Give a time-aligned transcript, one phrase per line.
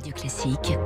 [0.00, 0.78] Radio Classique.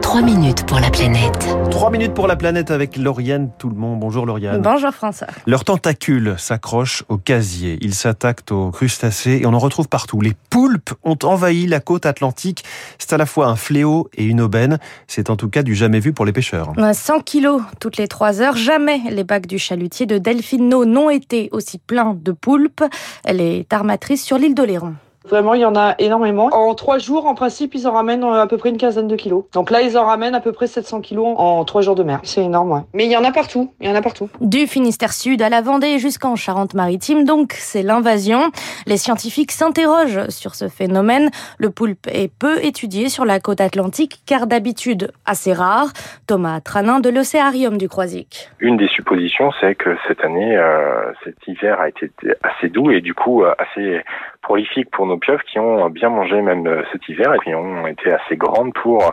[0.00, 1.54] 3 minutes pour la planète.
[1.70, 4.00] 3 minutes pour la planète avec Lauriane Tout le monde.
[4.00, 4.62] Bonjour Lauriane.
[4.62, 5.26] Bonjour François.
[5.46, 7.76] Leurs tentacules s'accrochent au casier.
[7.82, 10.22] Ils s'attaquent aux crustacés et on en retrouve partout.
[10.22, 12.64] Les poulpes ont envahi la côte atlantique.
[12.98, 14.78] C'est à la fois un fléau et une aubaine.
[15.08, 16.72] C'est en tout cas du jamais vu pour les pêcheurs.
[16.90, 18.56] 100 kilos toutes les 3 heures.
[18.56, 22.84] Jamais les bacs du chalutier de Delphino n'ont été aussi pleins de poulpes.
[23.24, 24.94] Elle est armatrice sur l'île d'Oléron.
[25.28, 26.48] Vraiment, il y en a énormément.
[26.52, 29.44] En trois jours, en principe, ils en ramènent à peu près une quinzaine de kilos.
[29.52, 32.20] Donc là, ils en ramènent à peu près 700 kilos en trois jours de mer.
[32.22, 32.80] C'est énorme, ouais.
[32.94, 33.72] Mais il y en a partout.
[33.80, 34.28] Il y en a partout.
[34.40, 38.50] Du Finistère Sud à la Vendée jusqu'en Charente-Maritime, donc c'est l'invasion.
[38.86, 41.30] Les scientifiques s'interrogent sur ce phénomène.
[41.58, 45.88] Le poulpe est peu étudié sur la côte atlantique, car d'habitude assez rare.
[46.26, 48.50] Thomas Tranin de l'Océarium du Croisic.
[48.58, 52.10] Une des suppositions, c'est que cette année, euh, cet hiver a été
[52.42, 54.02] assez doux et du coup euh, assez
[54.42, 57.86] prolifique pour nos pieuvres qui ont bien mangé même euh, cet hiver et qui ont
[57.86, 59.12] été assez grandes pour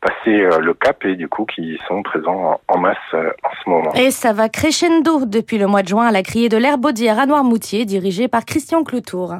[0.00, 3.70] passer euh, le cap et du coup qui sont présents en masse euh, en ce
[3.70, 3.92] moment.
[3.94, 7.26] Et ça va crescendo depuis le mois de juin à la criée de l'Herbaudière à
[7.26, 9.34] Noirmoutier, dirigée par Christian Cloutour.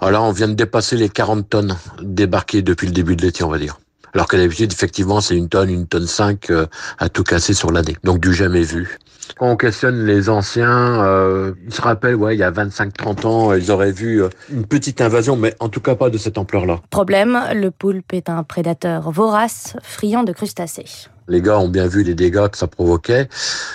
[0.00, 3.48] Alors on vient de dépasser les 40 tonnes débarquées depuis le début de l'été, on
[3.48, 3.76] va dire.
[4.14, 6.50] Alors que d'habitude, effectivement, c'est une tonne, une tonne 5
[6.98, 7.96] à tout casser sur l'année.
[8.04, 8.98] Donc du jamais vu.
[9.38, 13.54] Quand on questionne les anciens, euh, ils se rappellent, ouais, il y a 25-30 ans,
[13.54, 16.80] ils auraient vu une petite invasion, mais en tout cas pas de cette ampleur-là.
[16.90, 21.08] Problème, le poulpe est un prédateur vorace, friand de crustacés.
[21.28, 23.28] Les gars ont bien vu les dégâts que ça provoquait.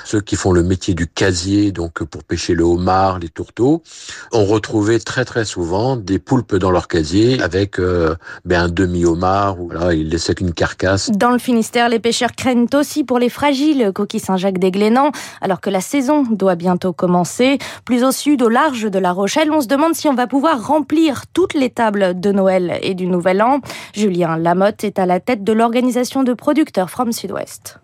[0.05, 3.83] Ceux qui font le métier du casier, donc pour pêcher le homard, les tourteaux,
[4.31, 9.55] ont retrouvé très très souvent des poulpes dans leur casier avec euh, ben, un demi-homard.
[9.55, 11.09] Voilà, ils laissaient qu'une carcasse.
[11.11, 15.61] Dans le Finistère, les pêcheurs craignent aussi pour les fragiles coquilles Saint-Jacques des Glénans, alors
[15.61, 17.57] que la saison doit bientôt commencer.
[17.85, 20.65] Plus au sud, au large de La Rochelle, on se demande si on va pouvoir
[20.65, 23.61] remplir toutes les tables de Noël et du Nouvel An.
[23.93, 27.11] Julien Lamotte est à la tête de l'organisation de producteurs From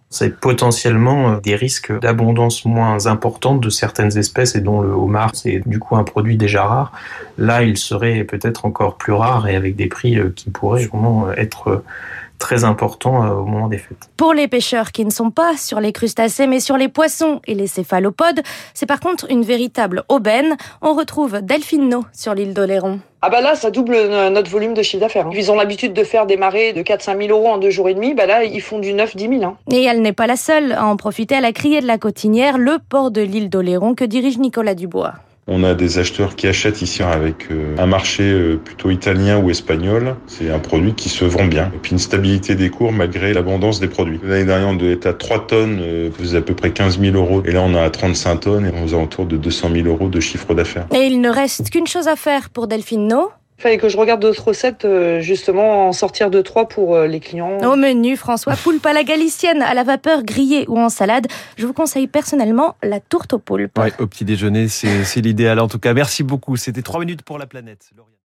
[0.10, 5.62] C'est potentiellement des risques d'abondance moins importante de certaines espèces et dont le homard, c'est
[5.66, 6.92] du coup un produit déjà rare.
[7.38, 11.84] Là, il serait peut-être encore plus rare et avec des prix qui pourraient vraiment être
[12.40, 14.10] très important au moment des fêtes.
[14.18, 17.56] Pour les pêcheurs qui ne sont pas sur les crustacés mais sur les poissons et
[17.56, 18.42] les céphalopodes,
[18.74, 20.58] c'est par contre une véritable aubaine.
[20.82, 23.00] On retrouve Delphino sur l'île d'Oléron.
[23.26, 23.96] Ah bah là, ça double
[24.32, 25.30] notre volume de chiffre d'affaires.
[25.32, 27.94] Ils ont l'habitude de faire des marées de 4-5 000 euros en deux jours et
[27.94, 28.14] demi.
[28.14, 29.44] Bah là, ils font du 9-10 000.
[29.46, 29.56] Hein.
[29.72, 32.58] Et elle n'est pas la seule à en profiter à la criée de la Cotinière,
[32.58, 35.14] le port de l'île d'Oléron que dirige Nicolas Dubois?
[35.48, 40.16] On a des acheteurs qui achètent ici avec un marché plutôt italien ou espagnol.
[40.26, 41.72] C'est un produit qui se vend bien.
[41.76, 44.20] Et puis une stabilité des cours malgré l'abondance des produits.
[44.24, 45.82] L'année dernière, on devait à 3 tonnes,
[46.18, 47.44] faisait à peu près 15 000 euros.
[47.46, 50.08] Et là, on est à 35 tonnes et on est autour de 200 000 euros
[50.08, 50.88] de chiffre d'affaires.
[50.96, 53.14] Et il ne reste qu'une chose à faire pour Delphine.
[53.64, 54.86] Fallait que je regarde d'autres recettes,
[55.22, 57.60] justement, en sortir deux, trois pour les clients.
[57.60, 61.28] Au menu, François, poulpe à la galicienne, à la vapeur, grillée ou en salade.
[61.56, 63.78] Je vous conseille personnellement la tourte au poulpe.
[63.78, 65.94] Ouais, au petit déjeuner, c'est l'idéal en tout cas.
[65.94, 66.58] Merci beaucoup.
[66.58, 67.90] C'était 3 minutes pour la planète.